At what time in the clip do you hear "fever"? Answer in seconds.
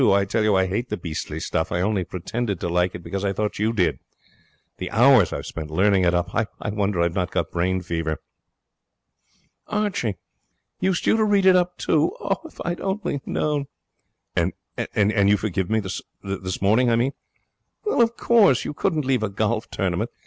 7.83-8.17